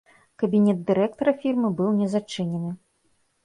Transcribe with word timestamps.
Кабінет 0.43 0.79
дырэктара 0.87 1.35
фірмы 1.45 1.73
быў 1.77 1.95
не 2.01 2.11
зачынены. 2.17 2.77